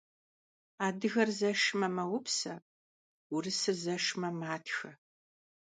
[0.85, 2.53] Adıger zeşşme, meupse,
[3.29, 4.91] vurısır zeşşme, matxe.